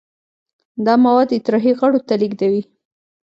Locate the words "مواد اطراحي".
1.05-1.71